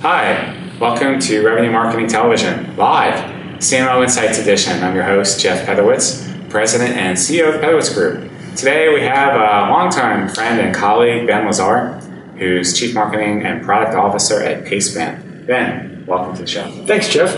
[0.00, 3.14] Hi, welcome to Revenue Marketing Television, live,
[3.60, 4.82] CMO Insights Edition.
[4.82, 8.28] I'm your host, Jeff Pedowitz, President and CEO of the Pedowitz Group.
[8.56, 11.92] Today we have a longtime friend and colleague, Ben Lazar,
[12.38, 15.46] who's Chief Marketing and Product Officer at PaySpan.
[15.46, 16.68] Ben, welcome to the show.
[16.86, 17.36] Thanks, Jeff.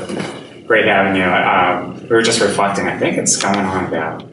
[0.66, 1.24] Great having you.
[1.24, 4.24] Um, we were just reflecting, I think it's going on about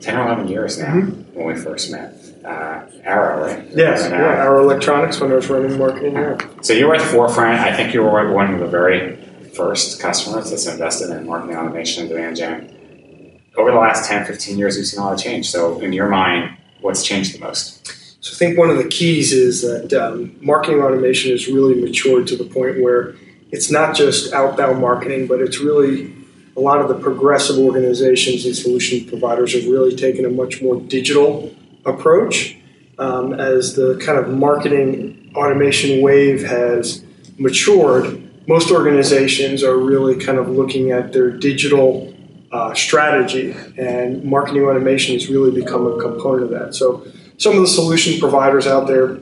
[0.00, 1.38] 10 or 11 years now mm-hmm.
[1.38, 3.68] when we first met uh, Arrow, right?
[3.74, 6.38] Yes, yeah, Arrow Electronics when I was running marketing there.
[6.62, 7.60] So you were at the forefront.
[7.60, 9.16] I think you were one of the very
[9.54, 13.40] first customers that's invested in marketing automation and demand gen.
[13.56, 15.50] Over the last 10, 15 years, we've seen a lot of change.
[15.50, 17.86] So in your mind, what's changed the most?
[18.22, 22.26] So I think one of the keys is that um, marketing automation has really matured
[22.28, 23.16] to the point where
[23.50, 26.12] it's not just outbound marketing, but it's really
[26.56, 30.80] a lot of the progressive organizations and solution providers have really taken a much more
[30.80, 32.56] digital approach
[32.98, 37.04] um, as the kind of marketing automation wave has
[37.38, 38.22] matured.
[38.46, 42.14] Most organizations are really kind of looking at their digital
[42.52, 46.74] uh, strategy, and marketing automation has really become a component of that.
[46.74, 47.06] So,
[47.38, 49.18] some of the solution providers out there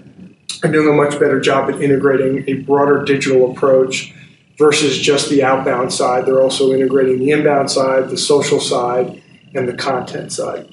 [0.63, 4.13] are doing a much better job at integrating a broader digital approach
[4.57, 6.27] versus just the outbound side.
[6.27, 9.23] They're also integrating the inbound side, the social side,
[9.55, 10.69] and the content side.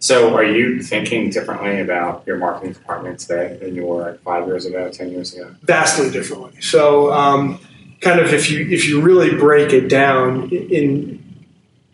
[0.00, 4.64] So, are you thinking differently about your marketing department today than you were five years
[4.64, 5.54] ago, ten years ago?
[5.62, 6.60] Vastly differently.
[6.60, 7.58] So, um,
[8.00, 11.18] kind of if you if you really break it down in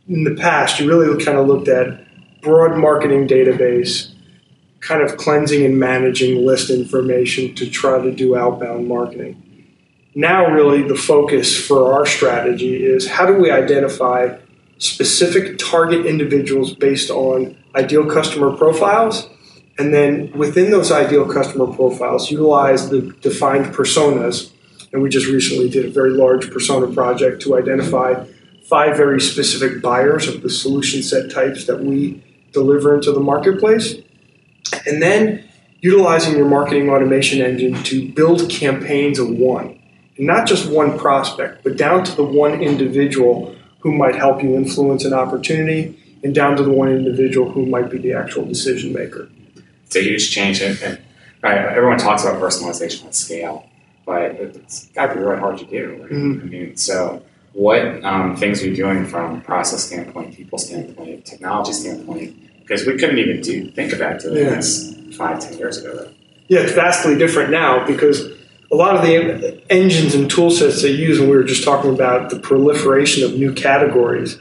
[0.06, 2.04] in the past, you really kind of looked at
[2.42, 4.12] broad marketing database,
[4.80, 9.40] kind of cleansing and managing list information to try to do outbound marketing.
[10.14, 14.36] Now, really, the focus for our strategy is how do we identify
[14.84, 19.28] specific target individuals based on ideal customer profiles.
[19.78, 24.52] And then within those ideal customer profiles, utilize the defined personas.
[24.92, 28.24] And we just recently did a very large persona project to identify
[28.68, 33.96] five very specific buyers of the solution set types that we deliver into the marketplace.
[34.86, 35.44] And then
[35.80, 39.78] utilizing your marketing automation engine to build campaigns of one.
[40.16, 44.56] And not just one prospect, but down to the one individual who might help you
[44.56, 48.94] influence an opportunity and down to the one individual who might be the actual decision
[48.94, 49.28] maker.
[49.84, 50.60] It's a huge change.
[50.62, 50.98] And,
[51.44, 53.68] everyone talks about personalization at scale,
[54.06, 55.98] but it's got to be really hard to do.
[56.00, 56.10] Right?
[56.10, 56.40] Mm-hmm.
[56.40, 61.74] I mean, so what um, things are you doing from process standpoint, people standpoint, technology
[61.74, 62.34] standpoint?
[62.60, 64.54] Because we couldn't even do think about doing yeah.
[64.54, 66.10] this five, ten years ago.
[66.48, 68.32] Yeah, it's vastly different now because
[68.72, 71.92] a lot of the engines and tool sets they use, and we were just talking
[71.92, 74.38] about the proliferation of new categories,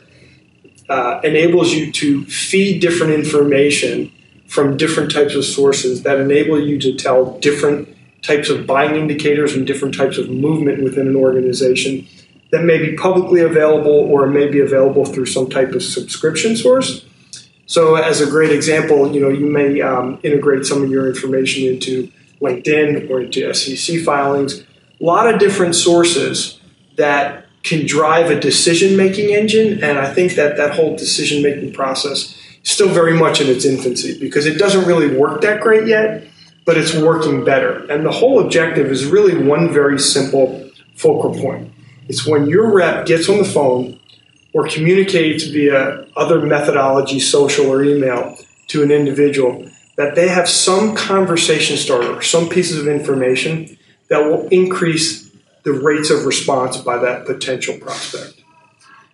[0.90, 4.12] uh, enables you to feed different information
[4.48, 7.90] from different types of sources that enable you to tell different
[8.22, 12.08] types of buying indicators and different types of movement within an organization
[12.52, 17.06] that may be publicly available or may be available through some type of subscription source.
[17.66, 21.64] So, as a great example, you know you may um, integrate some of your information
[21.64, 22.12] into
[22.42, 24.62] LinkedIn or into SEC filings.
[24.62, 26.60] A lot of different sources
[26.98, 29.84] that can drive a decision making engine.
[29.84, 33.66] And I think that that whole decision making process is still very much in its
[33.66, 36.26] infancy because it doesn't really work that great yet,
[36.66, 37.86] but it's working better.
[37.90, 41.72] And the whole objective is really one very simple focal point.
[42.10, 44.00] It's when your rep gets on the phone
[44.54, 50.96] or communicates via other methodology, social or email, to an individual, that they have some
[50.96, 53.78] conversation starter, some pieces of information
[54.10, 55.32] that will increase
[55.64, 58.42] the rates of response by that potential prospect.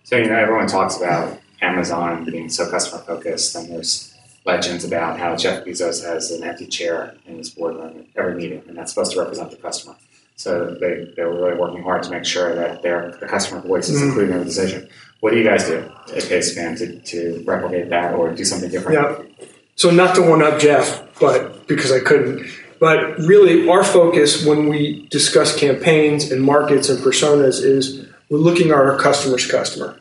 [0.04, 4.14] So, you know, everyone talks about Amazon being so customer focused, and there's
[4.44, 8.62] legends about how Jeff Bezos has an empty chair in his boardroom at every meeting,
[8.66, 9.94] and that's supposed to represent the customer.
[10.36, 13.90] So they, they were really working hard to make sure that their the customer voice
[13.90, 14.08] is mm-hmm.
[14.08, 14.88] included in the decision.
[15.20, 19.28] What do you guys do at PaySpan to, to replicate that or do something different?
[19.38, 19.46] Yeah.
[19.80, 22.46] So not to one up Jeff, but because I couldn't,
[22.80, 28.72] but really, our focus when we discuss campaigns and markets and personas is we're looking
[28.72, 29.98] at our customer's customer.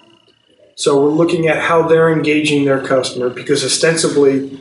[0.76, 4.60] So we're looking at how they're engaging their customer because ostensibly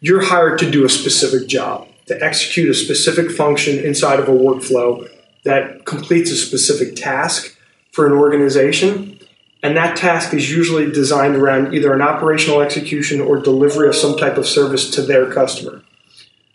[0.00, 4.32] you're hired to do a specific job, to execute a specific function inside of a
[4.32, 5.06] workflow
[5.44, 7.54] that completes a specific task
[7.92, 9.20] for an organization.
[9.64, 14.14] And that task is usually designed around either an operational execution or delivery of some
[14.18, 15.82] type of service to their customer.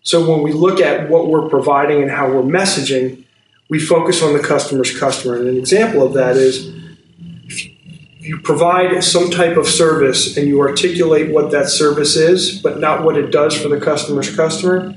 [0.04, 3.26] So when we look at what we're providing and how we're messaging,
[3.68, 5.38] we focus on the customer's customer.
[5.38, 6.72] And an example of that is
[7.46, 7.66] if
[8.20, 13.04] you provide some type of service and you articulate what that service is, but not
[13.04, 14.94] what it does for the customer's customer,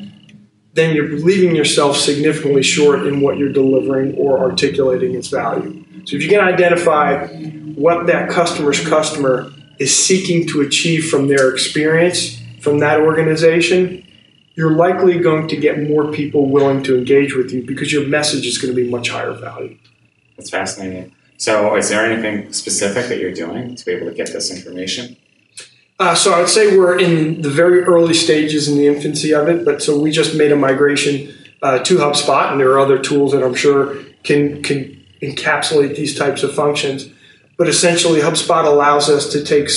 [0.74, 5.82] then you're leaving yourself significantly short in what you're delivering or articulating its value.
[6.04, 7.26] So if you can identify
[7.74, 14.06] what that customer's customer is seeking to achieve from their experience from that organization,
[14.54, 18.46] you're likely going to get more people willing to engage with you because your message
[18.46, 19.76] is going to be much higher value.
[20.36, 21.12] That's fascinating.
[21.38, 25.16] So, is there anything specific that you're doing to be able to get this information?
[25.98, 29.48] Uh, so, I would say we're in the very early stages in the infancy of
[29.48, 32.98] it, but so we just made a migration uh, to HubSpot, and there are other
[32.98, 37.08] tools that I'm sure can can encapsulate these types of functions.
[37.56, 39.68] But essentially, HubSpot allows us to take,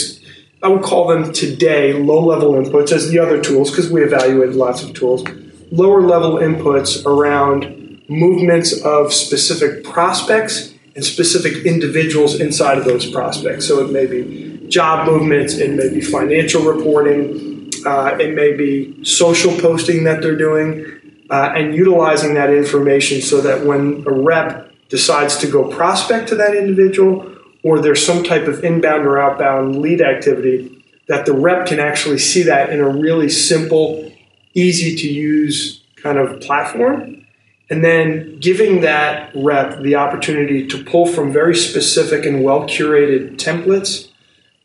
[0.63, 4.55] I would call them today low level inputs as the other tools, because we evaluated
[4.55, 5.23] lots of tools,
[5.71, 13.67] lower level inputs around movements of specific prospects and specific individuals inside of those prospects.
[13.67, 19.03] So it may be job movements, it may be financial reporting, uh, it may be
[19.03, 20.85] social posting that they're doing,
[21.29, 26.35] uh, and utilizing that information so that when a rep decides to go prospect to
[26.35, 27.35] that individual
[27.65, 32.19] or there's some type of inbound or outbound lead activity, that the rep can actually
[32.19, 34.11] see that in a really simple,
[34.53, 37.25] easy to use kind of platform.
[37.67, 43.37] And then giving that rep the opportunity to pull from very specific and well curated
[43.37, 44.09] templates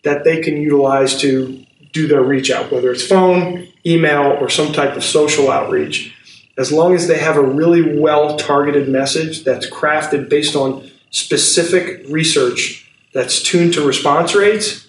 [0.02, 4.74] that they can utilize to do their reach out, whether it's phone, email, or some
[4.74, 6.14] type of social outreach.
[6.58, 12.06] As long as they have a really well targeted message that's crafted based on specific
[12.08, 14.88] research that's tuned to response rates,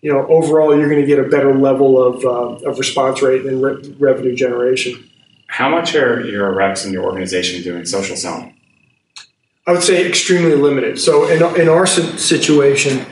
[0.00, 3.44] you know, overall you're going to get a better level of, uh, of response rate
[3.44, 5.08] and re- revenue generation.
[5.48, 8.54] How much are your reps in your organization doing social selling?
[9.66, 10.98] I would say extremely limited.
[10.98, 13.04] So in, in our situation,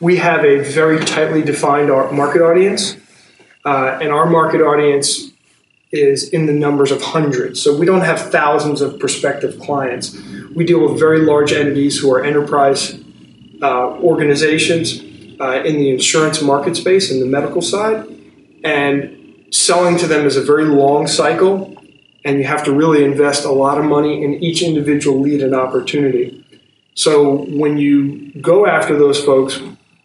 [0.00, 2.96] we have a very tightly defined market audience,
[3.64, 5.30] uh, and our market audience
[5.94, 7.62] is in the numbers of hundreds.
[7.62, 10.16] So we don't have thousands of prospective clients.
[10.54, 12.98] We deal with very large entities who are enterprise
[13.62, 15.00] uh, organizations
[15.40, 18.06] uh, in the insurance market space and the medical side,
[18.64, 21.76] and selling to them is a very long cycle,
[22.24, 25.54] and you have to really invest a lot of money in each individual lead and
[25.54, 26.44] opportunity.
[26.94, 29.60] So when you go after those folks,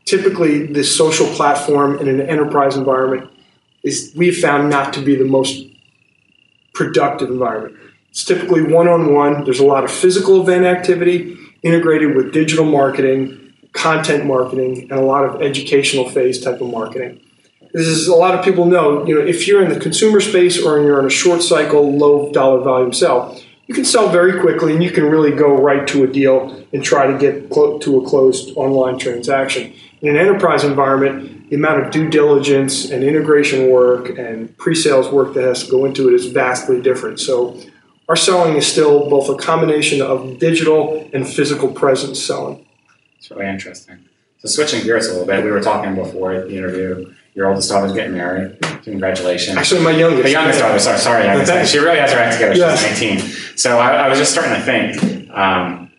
[0.06, 3.30] typically this social platform in an enterprise environment
[3.84, 5.69] is we've found not to be the most
[6.80, 7.76] productive environment.
[8.10, 9.44] It's typically one on one.
[9.44, 15.02] There's a lot of physical event activity integrated with digital marketing content marketing and a
[15.02, 17.20] lot of educational phase type of marketing.
[17.74, 20.58] This is a lot of people know, you know, if you're in the consumer space
[20.58, 23.38] or you're in a short cycle, low dollar volume sell,
[23.68, 26.82] you can sell very quickly and you can really go right to a deal and
[26.82, 29.74] try to get to a closed online transaction.
[30.02, 35.34] In an enterprise environment, the amount of due diligence and integration work and pre-sales work
[35.34, 37.20] that has to go into it is vastly different.
[37.20, 37.60] So
[38.08, 42.66] our selling is still both a combination of digital and physical presence selling.
[43.18, 44.00] It's really interesting.
[44.38, 47.14] So switching gears a little bit, we were talking before the interview.
[47.36, 48.58] Your oldest daughter's getting married.
[48.84, 49.58] Congratulations.
[49.58, 50.24] Actually, my youngest.
[50.24, 50.80] The youngest daughter.
[50.80, 51.26] Sorry, sorry.
[51.26, 52.56] Youngest, she really has her act together.
[52.56, 53.20] She's 19.
[53.58, 55.92] So I, I, was just starting to think, um,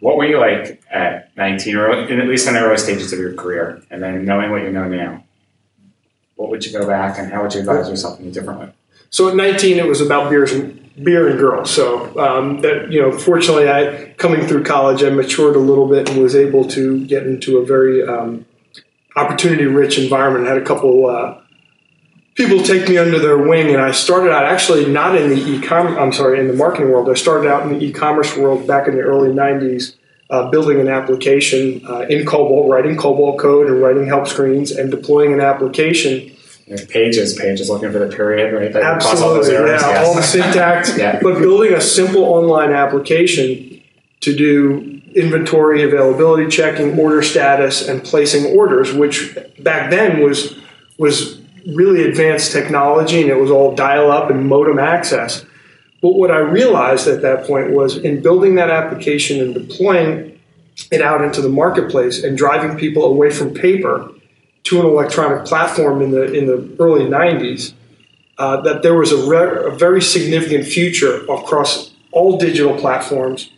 [0.00, 3.18] what were you like at 19, or in, at least in the early stages of
[3.18, 5.24] your career, and then knowing what you know now?
[6.36, 8.72] What would you go back, and how would you advise yourself in a different way?
[9.10, 11.70] So at 19, it was about beers and beer and girls.
[11.70, 16.08] So um, that you know, fortunately, I coming through college, I matured a little bit
[16.08, 18.44] and was able to get into a very um,
[19.16, 20.46] opportunity-rich environment.
[20.46, 21.40] I had a couple uh,
[22.34, 25.98] people take me under their wing, and I started out actually not in the e-com.
[25.98, 27.08] I'm sorry, in the marketing world.
[27.08, 29.96] I started out in the e-commerce world back in the early '90s.
[30.32, 34.90] Uh, building an application uh, in COBOL, writing COBOL code and writing help screens, and
[34.90, 36.34] deploying an application
[36.88, 38.72] pages, pages looking for the period, right?
[38.72, 40.06] That Absolutely, all yeah, yes.
[40.06, 40.96] all the syntax.
[40.98, 41.20] yeah.
[41.22, 43.82] But building a simple online application
[44.20, 50.58] to do inventory availability checking, order status, and placing orders, which back then was
[50.98, 55.44] was really advanced technology, and it was all dial up and modem access.
[56.02, 60.40] But what I realized at that point was in building that application and deploying
[60.90, 64.10] it out into the marketplace and driving people away from paper
[64.64, 67.72] to an electronic platform in the in the early 90s,
[68.38, 73.50] uh, that there was a, re- a, very significant future across all digital platforms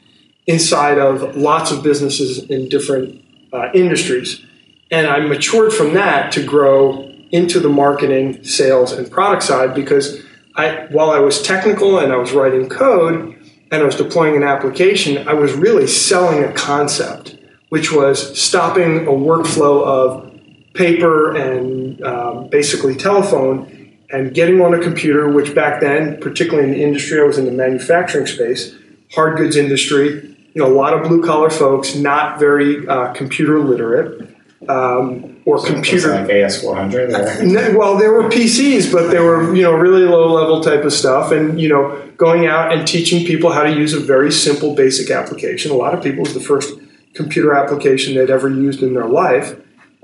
[0.46, 3.22] inside of lots of businesses in different
[3.52, 4.44] uh, industries.
[4.90, 10.22] And I matured from that to grow into the marketing, sales, and product side because
[10.56, 13.36] I, while I was technical and I was writing code
[13.70, 17.36] and I was deploying an application, I was really selling a concept,
[17.70, 20.40] which was stopping a workflow of
[20.74, 26.74] paper and um, basically telephone and getting on a computer, which back then, particularly in
[26.74, 28.74] the industry, I was in the manufacturing space,
[29.12, 33.58] hard goods industry, you know, a lot of blue collar folks, not very uh, computer
[33.58, 34.33] literate.
[34.68, 37.42] Um, or So computer like AS400.
[37.52, 40.92] No, well, there were PCs, but they were you know really low level type of
[40.92, 44.74] stuff, and you know going out and teaching people how to use a very simple,
[44.74, 45.70] basic application.
[45.70, 46.78] A lot of people it was the first
[47.14, 49.60] computer application they'd ever used in their life,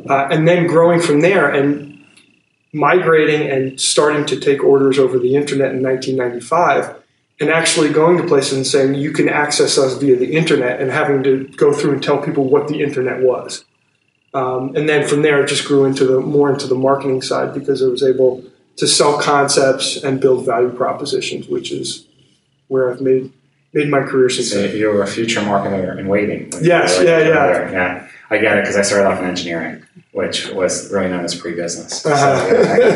[0.09, 2.05] uh, and then growing from there and
[2.73, 6.97] migrating and starting to take orders over the internet in 1995.
[7.40, 10.90] And actually going to places and saying you can access us via the internet, and
[10.90, 13.64] having to go through and tell people what the internet was.
[14.33, 17.53] Um, and then from there, it just grew into the more into the marketing side
[17.53, 18.45] because I was able
[18.77, 22.07] to sell concepts and build value propositions, which is
[22.69, 23.33] where I've made
[23.73, 24.75] made my career So success.
[24.75, 26.51] you're a future marketer in waiting.
[26.61, 27.71] Yes, yeah, yeah.
[27.73, 28.09] yeah.
[28.31, 29.83] I get it because I started off in engineering,
[30.13, 32.03] which was really known as pre-business.
[32.03, 32.55] So, Uh-huh.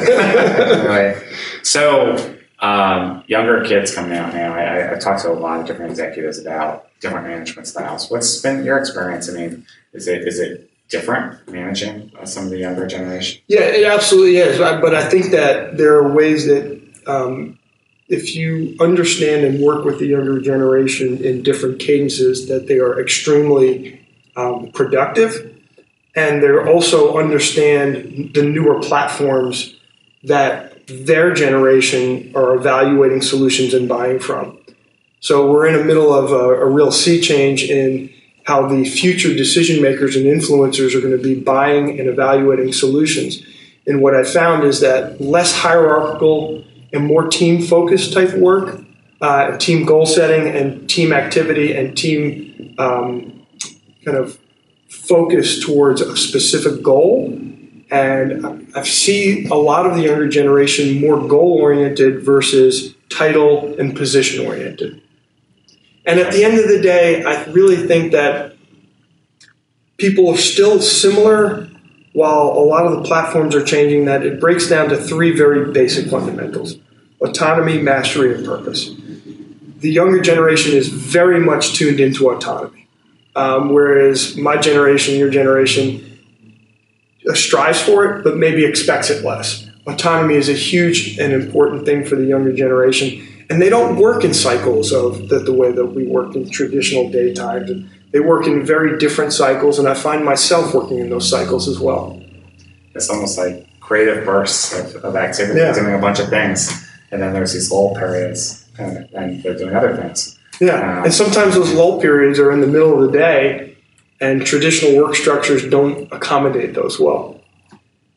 [0.08, 1.22] yeah, anyway,
[1.62, 4.54] so um, younger kids coming out now.
[4.54, 8.10] I, I, I've talked to a lot of different executives about different management styles.
[8.10, 9.28] What's been your experience?
[9.28, 13.42] I mean, is it is it different managing uh, some of the younger generation?
[13.48, 14.58] Yeah, it absolutely is.
[14.58, 17.58] But I think that there are ways that um,
[18.08, 23.00] if you understand and work with the younger generation in different cadences, that they are
[23.00, 24.00] extremely
[24.36, 25.32] um, productive,
[26.14, 29.76] and they also understand the newer platforms
[30.22, 34.58] that their generation are evaluating solutions and buying from.
[35.20, 38.13] So we're in the middle of a, a real sea change in
[38.44, 43.42] how the future decision makers and influencers are going to be buying and evaluating solutions.
[43.86, 48.80] And what I found is that less hierarchical and more team focused type work,
[49.20, 53.46] uh, team goal setting and team activity and team um,
[54.04, 54.38] kind of
[54.88, 57.38] focus towards a specific goal.
[57.90, 63.96] And I see a lot of the younger generation more goal oriented versus title and
[63.96, 65.00] position oriented.
[66.06, 68.56] And at the end of the day, I really think that
[69.96, 71.68] people are still similar
[72.12, 75.72] while a lot of the platforms are changing, that it breaks down to three very
[75.72, 76.76] basic fundamentals
[77.20, 78.94] autonomy, mastery, and purpose.
[79.78, 82.86] The younger generation is very much tuned into autonomy,
[83.34, 86.20] um, whereas my generation, your generation,
[87.28, 89.68] uh, strives for it, but maybe expects it less.
[89.86, 94.24] Autonomy is a huge and important thing for the younger generation and they don't work
[94.24, 97.88] in cycles of the, the way that we work in traditional daytimes.
[98.10, 101.78] They work in very different cycles, and I find myself working in those cycles as
[101.78, 102.20] well.
[102.96, 105.72] It's almost like creative bursts of, of activity, Yeah.
[105.72, 109.76] doing a bunch of things, and then there's these lull periods, and, and they're doing
[109.76, 110.36] other things.
[110.60, 113.76] Yeah, and um, sometimes those lull periods are in the middle of the day,
[114.20, 117.40] and traditional work structures don't accommodate those well.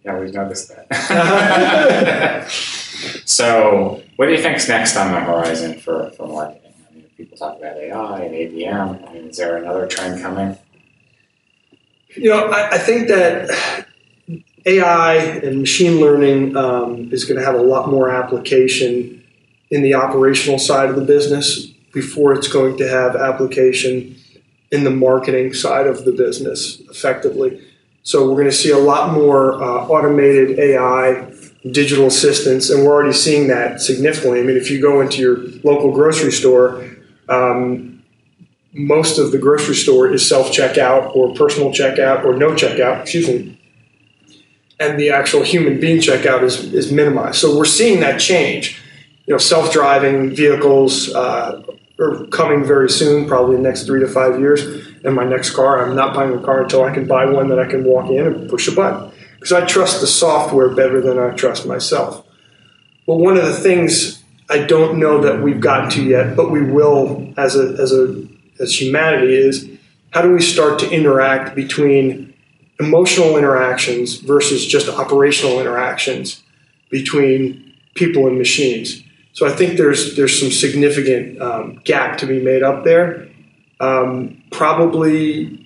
[0.03, 2.47] Yeah, we've noticed that.
[3.25, 6.73] so, what do you think's next on the horizon for, for marketing?
[6.89, 9.09] I mean, people talk about AI and ABM.
[9.09, 10.57] I mean, is there another trend coming?
[12.15, 13.85] You know, I, I think that
[14.65, 19.23] AI and machine learning um, is going to have a lot more application
[19.69, 24.15] in the operational side of the business before it's going to have application
[24.71, 27.61] in the marketing side of the business effectively.
[28.03, 31.29] So we're going to see a lot more uh, automated AI,
[31.71, 34.39] digital assistants, and we're already seeing that significantly.
[34.39, 36.89] I mean, if you go into your local grocery store,
[37.29, 38.03] um,
[38.73, 43.27] most of the grocery store is self checkout or personal checkout or no checkout, excuse
[43.27, 43.59] me.
[44.79, 47.37] And the actual human being checkout is, is minimized.
[47.37, 48.79] So we're seeing that change.
[49.25, 51.63] You know, self driving vehicles uh,
[51.99, 54.61] are coming very soon, probably the next three to five years.
[55.03, 57.59] And my next car, I'm not buying a car until I can buy one that
[57.59, 59.11] I can walk in and push a button.
[59.37, 62.25] Because I trust the software better than I trust myself.
[63.05, 66.61] Well, one of the things I don't know that we've gotten to yet, but we
[66.61, 68.23] will as a, as a
[68.59, 69.69] as humanity is
[70.11, 72.33] how do we start to interact between
[72.79, 76.43] emotional interactions versus just operational interactions
[76.89, 79.03] between people and machines.
[79.33, 83.27] So I think there's there's some significant um, gap to be made up there.
[83.79, 85.63] Um, probably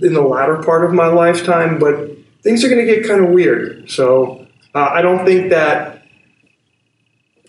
[0.00, 2.10] in the latter part of my lifetime, but
[2.42, 3.90] things are going to get kind of weird.
[3.90, 6.02] So uh, I don't think that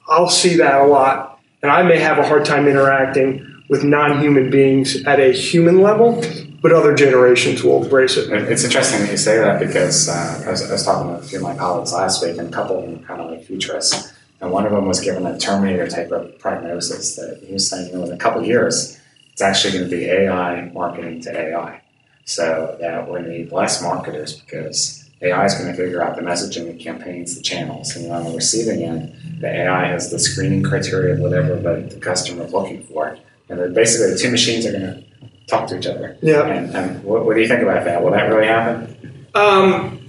[0.07, 4.49] I'll see that a lot, and I may have a hard time interacting with non-human
[4.49, 6.23] beings at a human level,
[6.61, 8.31] but other generations will embrace it.
[8.31, 11.21] It's interesting that you say that because uh, I, was, I was talking to a
[11.21, 13.43] few of my colleagues last week, and a couple of them were kind of like
[13.43, 14.13] futurists.
[14.41, 17.91] And one of them was given a Terminator type of prognosis that he was saying,
[17.91, 18.99] you know, in a couple years,
[19.31, 21.81] it's actually going to be AI marketing to AI.
[22.25, 26.67] So that to need less marketers because AI is going to figure out the messaging,
[26.67, 31.13] the campaigns, the channels, and on the receiving end, the AI has the screening criteria
[31.13, 33.17] of whatever the, the customer is looking for,
[33.49, 35.03] and basically the two machines are going to
[35.47, 36.17] talk to each other.
[36.21, 36.45] Yeah.
[36.45, 38.03] And, and what, what, do you think about that?
[38.03, 39.27] Will that really happen?
[39.35, 39.99] Um,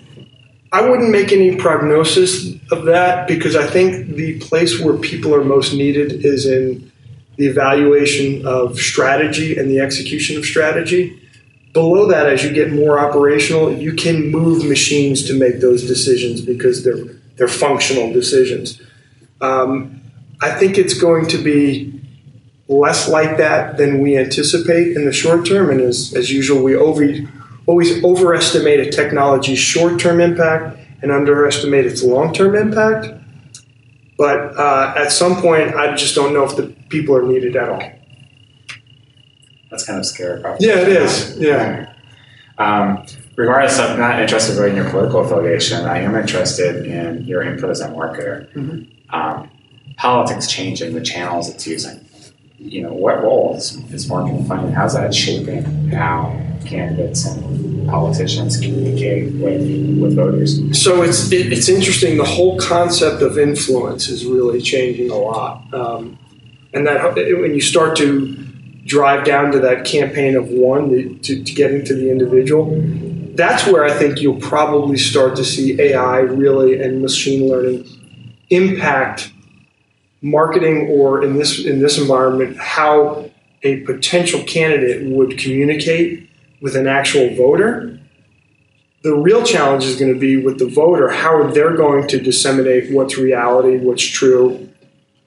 [0.73, 5.45] I wouldn't make any prognosis of that because I think the place where people are
[5.45, 6.91] most needed is in
[7.37, 11.21] the evaluation of strategy and the execution of strategy.
[11.75, 16.41] Below that, as you get more operational, you can move machines to make those decisions
[16.41, 17.05] because they're
[17.37, 18.81] they're functional decisions.
[19.41, 20.01] Um,
[20.41, 22.01] I think it's going to be
[22.69, 26.77] less like that than we anticipate in the short term, and as, as usual, we
[26.77, 27.05] over
[27.67, 33.09] always overestimate a technology's short term impact and underestimate its long term impact.
[34.17, 37.69] But uh, at some point, I just don't know if the people are needed at
[37.69, 37.83] all.
[39.75, 40.41] That's kind of scary.
[40.61, 41.37] Yeah, it is.
[41.37, 41.93] Yeah.
[42.59, 43.05] Um,
[43.35, 47.71] regardless of not interested really in your political affiliation, I am interested in your input
[47.71, 48.49] as a marketer.
[48.53, 49.13] Mm-hmm.
[49.13, 49.51] Um,
[49.97, 52.07] politics changing, the channels it's using.
[52.59, 54.71] You know, what role is, is marketing playing?
[54.71, 60.81] How's that shaping how candidates and politicians communicate with, with voters.
[60.81, 62.17] So it's it, it's interesting.
[62.17, 66.17] The whole concept of influence is really changing a lot, um,
[66.73, 68.45] and that when you start to
[68.85, 72.81] drive down to that campaign of one to, to, to getting to the individual,
[73.35, 77.89] that's where I think you'll probably start to see AI really and machine learning
[78.51, 79.33] impact
[80.23, 83.31] marketing or in this in this environment how
[83.63, 86.29] a potential candidate would communicate
[86.61, 87.99] with an actual voter.
[89.03, 92.21] The real challenge is going to be with the voter, how they're they going to
[92.21, 94.69] disseminate what's reality, what's true.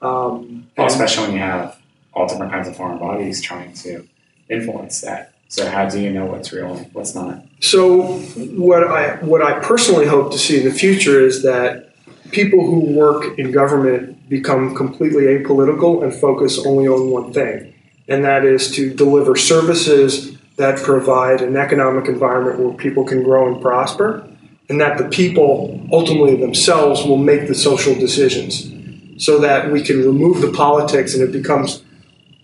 [0.02, 1.77] Um, well, especially when you have
[2.18, 4.06] all different kinds of foreign bodies trying to
[4.50, 5.32] influence that.
[5.48, 7.42] So how do you know what's real and what's not?
[7.60, 8.18] So
[8.56, 11.94] what I what I personally hope to see in the future is that
[12.32, 17.72] people who work in government become completely apolitical and focus only on one thing,
[18.08, 23.50] and that is to deliver services that provide an economic environment where people can grow
[23.50, 24.28] and prosper,
[24.68, 28.70] and that the people ultimately themselves will make the social decisions
[29.18, 31.82] so that we can remove the politics and it becomes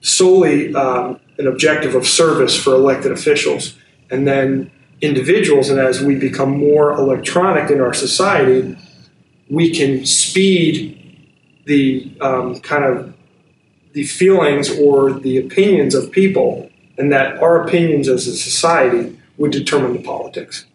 [0.05, 3.77] solely um, an objective of service for elected officials.
[4.11, 8.77] And then individuals, and as we become more electronic in our society,
[9.49, 11.01] we can speed
[11.64, 13.14] the um, kind of
[13.93, 19.51] the feelings or the opinions of people and that our opinions as a society would
[19.51, 20.67] determine the politics.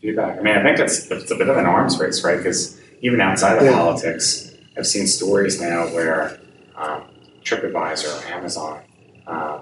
[0.00, 0.38] Feedback.
[0.38, 2.36] I mean, I think it's, it's a bit of an arms race, right?
[2.36, 3.72] Because even outside of yeah.
[3.72, 6.38] politics, I've seen stories now where
[6.76, 7.04] um,
[7.44, 8.82] TripAdvisor or Amazon,
[9.26, 9.60] uh,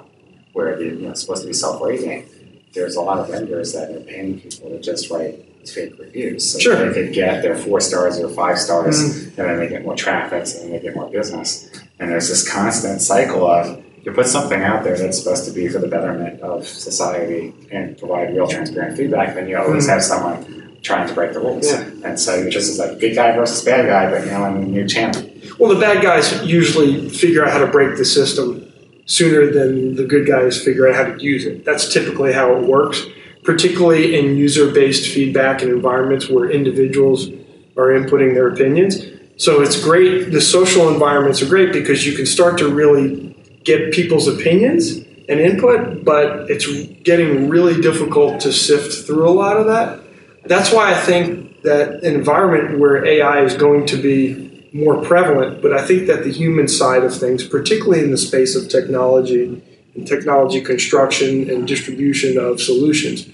[0.53, 2.27] where they're you know, supposed to be self-rating,
[2.73, 6.59] there's a lot of vendors that are paying people to just write fake reviews so
[6.59, 6.77] sure.
[6.77, 9.41] they could get their four stars or five stars, mm-hmm.
[9.41, 11.71] and then they get more traffic, and they get more business.
[11.99, 15.69] And there's this constant cycle of you put something out there that's supposed to be
[15.69, 19.93] for the betterment of society and provide real transparent feedback, then you always mm-hmm.
[19.93, 21.67] have someone trying to break the rules.
[21.67, 21.89] Yeah.
[22.05, 24.87] And so you're just like good guy versus bad guy, but now I'm a new
[24.87, 25.29] channel.
[25.59, 28.73] Well, the bad guys usually figure out how to break the system
[29.07, 31.65] sooner than the good guys figure out how to use it.
[31.65, 33.05] That's typically how it works,
[33.43, 37.29] particularly in user based feedback and environments where individuals
[37.77, 39.07] are inputting their opinions.
[39.37, 40.31] So it's great.
[40.31, 45.41] The social environments are great because you can start to really get people's opinions and
[45.41, 46.67] input, but it's
[47.03, 50.02] getting really difficult to sift through a lot of that.
[50.45, 55.63] That's why I think that an environment where AI is going to be more prevalent,
[55.63, 59.63] but I think that the human side of things, particularly in the space of technology
[59.95, 63.29] and technology construction and distribution of solutions,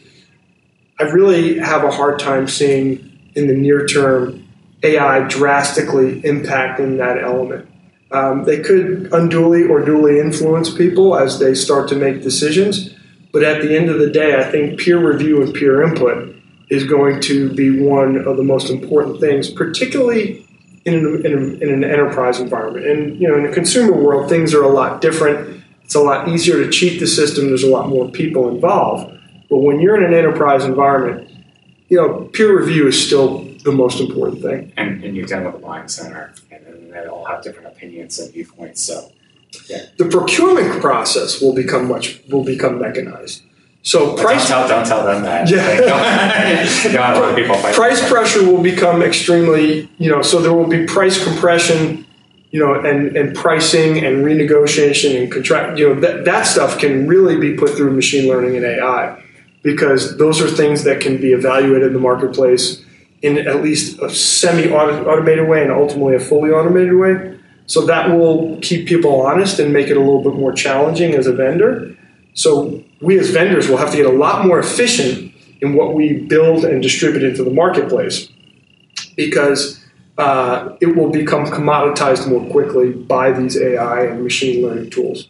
[0.98, 4.44] I really have a hard time seeing in the near term
[4.82, 7.68] AI drastically impacting that element.
[8.10, 12.94] Um, they could unduly or duly influence people as they start to make decisions.
[13.32, 16.34] But at the end of the day, I think peer review and peer input
[16.70, 20.46] is going to be one of the most important things, particularly
[20.84, 22.86] in an, in, a, in an enterprise environment.
[22.86, 25.62] And you know, in the consumer world, things are a lot different.
[25.84, 27.48] It's a lot easier to cheat the system.
[27.48, 29.18] There's a lot more people involved.
[29.48, 31.30] But when you're in an enterprise environment,
[31.88, 34.72] you know, peer review is still the most important thing.
[34.76, 38.18] And, and you deal with a buying center, and, and they all have different opinions
[38.18, 38.82] and viewpoints.
[38.82, 39.10] So,
[39.68, 39.86] yeah.
[39.96, 43.42] the procurement process will become much will become mechanized.
[43.88, 44.46] So price.
[44.50, 45.48] Don't tell, don't tell them that.
[45.48, 47.34] Yeah.
[47.34, 49.88] people price pressure will become extremely.
[49.96, 52.04] You know, so there will be price compression.
[52.50, 55.78] You know, and, and pricing and renegotiation and contract.
[55.78, 59.22] You know, that that stuff can really be put through machine learning and AI.
[59.62, 62.84] because those are things that can be evaluated in the marketplace
[63.22, 67.38] in at least a semi automated way and ultimately a fully automated way.
[67.64, 71.26] So that will keep people honest and make it a little bit more challenging as
[71.26, 71.96] a vendor.
[72.38, 76.12] So we as vendors will have to get a lot more efficient in what we
[76.12, 78.28] build and distribute into the marketplace
[79.16, 79.84] because
[80.18, 85.28] uh, it will become commoditized more quickly by these AI and machine learning tools.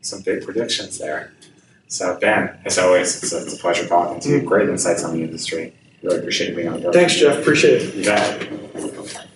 [0.00, 1.34] Some big predictions there.
[1.86, 4.40] So Ben, as always, it's a, it's a pleasure talking to you.
[4.40, 5.74] Great insights on the industry.
[6.02, 7.38] Really appreciate you being on the Thanks, Jeff.
[7.40, 7.94] Appreciate it.
[7.94, 9.26] You bet.